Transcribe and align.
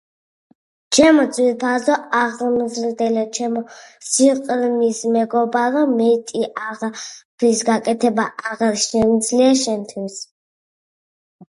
ჩემო 0.97 1.25
ძვირფასო 1.35 1.97
აღმზრდელო, 2.19 3.25
ჩემო 3.39 3.63
სიყრმის 4.13 5.03
მეგობარო, 5.17 5.85
მეტი 6.01 6.43
აღარაფრის 6.71 7.65
გაკეთება 7.71 8.29
აღარ 8.55 8.83
შემიძლია 8.89 9.55
შენთვის; 9.65 10.19